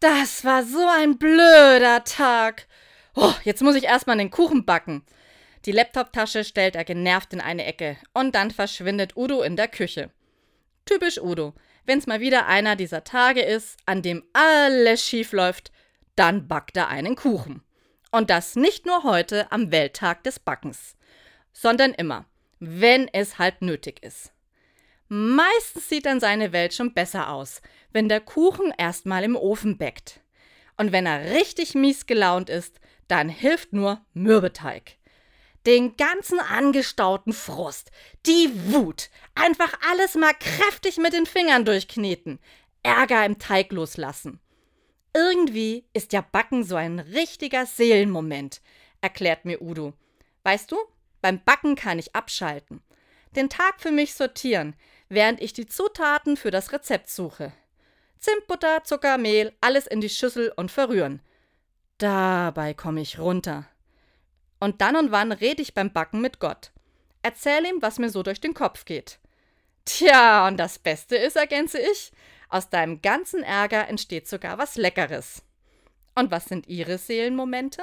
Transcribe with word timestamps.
Das 0.00 0.46
war 0.46 0.64
so 0.64 0.86
ein 0.88 1.18
blöder 1.18 2.04
Tag. 2.04 2.66
Oh, 3.14 3.34
jetzt 3.44 3.62
muss 3.62 3.76
ich 3.76 3.84
erstmal 3.84 4.16
den 4.16 4.30
Kuchen 4.30 4.64
backen. 4.64 5.04
Die 5.66 5.72
Laptoptasche 5.72 6.42
stellt 6.42 6.74
er 6.74 6.84
genervt 6.86 7.34
in 7.34 7.40
eine 7.42 7.66
Ecke 7.66 7.98
und 8.14 8.34
dann 8.34 8.50
verschwindet 8.50 9.14
Udo 9.14 9.42
in 9.42 9.56
der 9.56 9.68
Küche. 9.68 10.10
Typisch 10.86 11.18
Udo. 11.18 11.52
Wenn's 11.84 12.06
mal 12.06 12.20
wieder 12.20 12.46
einer 12.46 12.76
dieser 12.76 13.04
Tage 13.04 13.42
ist, 13.42 13.76
an 13.84 14.00
dem 14.00 14.24
alles 14.32 15.06
schief 15.06 15.32
läuft, 15.32 15.70
dann 16.16 16.48
backt 16.48 16.78
er 16.78 16.88
einen 16.88 17.14
Kuchen. 17.14 17.62
Und 18.10 18.30
das 18.30 18.56
nicht 18.56 18.86
nur 18.86 19.04
heute 19.04 19.52
am 19.52 19.70
Welttag 19.70 20.24
des 20.24 20.38
Backens, 20.38 20.96
sondern 21.52 21.92
immer, 21.92 22.24
wenn 22.58 23.06
es 23.08 23.38
halt 23.38 23.60
nötig 23.60 24.02
ist. 24.02 24.32
Meistens 25.12 25.88
sieht 25.88 26.06
dann 26.06 26.20
seine 26.20 26.52
Welt 26.52 26.72
schon 26.72 26.94
besser 26.94 27.30
aus, 27.30 27.62
wenn 27.92 28.08
der 28.08 28.20
Kuchen 28.20 28.72
erstmal 28.78 29.24
im 29.24 29.34
Ofen 29.34 29.76
bäckt. 29.76 30.20
Und 30.76 30.92
wenn 30.92 31.04
er 31.04 31.32
richtig 31.32 31.74
mies 31.74 32.06
gelaunt 32.06 32.48
ist, 32.48 32.78
dann 33.08 33.28
hilft 33.28 33.72
nur 33.72 34.00
Mürbeteig. 34.14 34.98
Den 35.66 35.96
ganzen 35.96 36.38
angestauten 36.38 37.32
Frust, 37.32 37.90
die 38.24 38.52
Wut, 38.72 39.10
einfach 39.34 39.72
alles 39.90 40.14
mal 40.14 40.32
kräftig 40.32 40.96
mit 40.98 41.12
den 41.12 41.26
Fingern 41.26 41.64
durchkneten, 41.64 42.38
Ärger 42.84 43.26
im 43.26 43.40
Teig 43.40 43.72
loslassen. 43.72 44.38
Irgendwie 45.12 45.88
ist 45.92 46.12
ja 46.12 46.20
Backen 46.20 46.62
so 46.62 46.76
ein 46.76 47.00
richtiger 47.00 47.66
Seelenmoment, 47.66 48.62
erklärt 49.00 49.44
mir 49.44 49.60
Udo. 49.60 49.92
Weißt 50.44 50.70
du, 50.70 50.76
beim 51.20 51.42
Backen 51.42 51.74
kann 51.74 51.98
ich 51.98 52.14
abschalten. 52.14 52.80
Den 53.36 53.48
Tag 53.48 53.80
für 53.80 53.90
mich 53.90 54.14
sortieren, 54.14 54.74
während 55.10 55.42
ich 55.42 55.52
die 55.52 55.66
Zutaten 55.66 56.38
für 56.38 56.50
das 56.50 56.72
Rezept 56.72 57.10
suche. 57.10 57.52
Zimtbutter, 58.18 58.84
Zucker, 58.84 59.18
Mehl, 59.18 59.52
alles 59.60 59.86
in 59.86 60.00
die 60.00 60.08
Schüssel 60.08 60.52
und 60.56 60.70
verrühren. 60.70 61.20
Dabei 61.98 62.72
komme 62.72 63.02
ich 63.02 63.18
runter. 63.18 63.66
Und 64.58 64.80
dann 64.80 64.96
und 64.96 65.10
wann 65.10 65.32
rede 65.32 65.62
ich 65.62 65.74
beim 65.74 65.92
Backen 65.92 66.20
mit 66.20 66.38
Gott. 66.38 66.70
Erzähl 67.22 67.66
ihm, 67.66 67.82
was 67.82 67.98
mir 67.98 68.10
so 68.10 68.22
durch 68.22 68.40
den 68.40 68.54
Kopf 68.54 68.84
geht. 68.84 69.18
Tja, 69.84 70.46
und 70.46 70.56
das 70.56 70.78
Beste 70.78 71.16
ist, 71.16 71.36
ergänze 71.36 71.78
ich, 71.78 72.12
aus 72.48 72.68
deinem 72.68 73.02
ganzen 73.02 73.42
Ärger 73.42 73.88
entsteht 73.88 74.28
sogar 74.28 74.58
was 74.58 74.76
Leckeres. 74.76 75.42
Und 76.14 76.30
was 76.30 76.44
sind 76.46 76.68
Ihre 76.68 76.98
Seelenmomente? 76.98 77.82